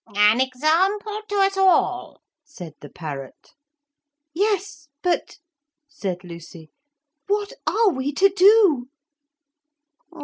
'An 0.15 0.41
example 0.41 1.21
to 1.29 1.35
us 1.41 1.55
all,' 1.57 2.23
said 2.43 2.73
the 2.81 2.89
parrot. 2.89 3.51
'Yes, 4.33 4.87
but,' 5.03 5.37
said 5.87 6.23
Lucy, 6.23 6.71
'what 7.27 7.53
are 7.67 7.89
we 7.91 8.11
to 8.13 8.29
do?' 8.29 8.89